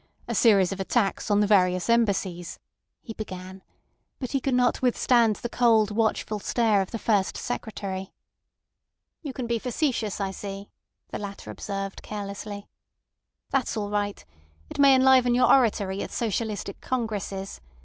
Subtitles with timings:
[0.27, 2.57] A series of attacks on the various Embassies,"
[3.03, 3.61] he began;
[4.17, 8.11] but he could not withstand the cold, watchful stare of the First Secretary.
[9.21, 10.71] "You can be facetious, I see,"
[11.09, 12.67] the latter observed carelessly.
[13.51, 14.25] "That's all right.
[14.71, 17.61] It may enliven your oratory at socialistic congresses.